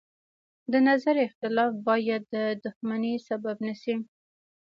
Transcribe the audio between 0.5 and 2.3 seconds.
د نظر اختلاف باید